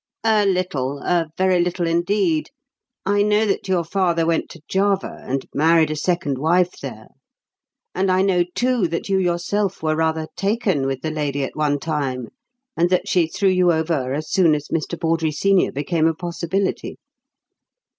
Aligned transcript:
"A 0.23 0.47
little 0.47 0.97
a 0.97 1.29
very 1.37 1.59
little 1.59 1.85
indeed. 1.85 2.49
I 3.05 3.21
know 3.21 3.45
that 3.45 3.67
your 3.67 3.83
father 3.83 4.25
went 4.25 4.49
to 4.49 4.61
Java, 4.67 5.19
and 5.27 5.45
married 5.53 5.91
a 5.91 5.95
second 5.95 6.39
wife 6.39 6.71
there; 6.81 7.09
and 7.93 8.11
I 8.11 8.23
know, 8.23 8.43
too, 8.55 8.87
that 8.87 9.09
you 9.09 9.19
yourself 9.19 9.83
were 9.83 9.95
rather 9.95 10.25
taken 10.35 10.87
with 10.87 11.01
the 11.03 11.11
lady 11.11 11.43
at 11.43 11.55
one 11.55 11.77
time, 11.77 12.29
and 12.75 12.89
that 12.89 13.07
she 13.07 13.27
threw 13.27 13.49
you 13.49 13.71
over 13.71 14.15
as 14.15 14.31
soon 14.31 14.55
as 14.55 14.69
Mr. 14.69 14.99
Bawdrey 14.99 15.31
senior 15.31 15.71
became 15.71 16.07
a 16.07 16.15
possibility." 16.15 16.97